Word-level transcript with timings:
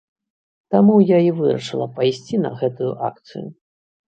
Таму 0.75 0.95
я 1.09 1.19
і 1.27 1.29
вырашыла 1.41 1.87
пайсці 1.99 2.35
на 2.45 2.51
гэтую 2.63 2.91
акцыю. 3.11 3.45